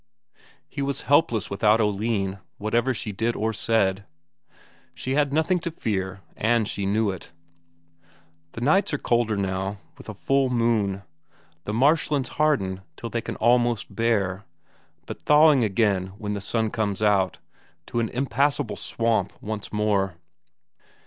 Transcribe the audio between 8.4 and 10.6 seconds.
The nights are colder now, with a full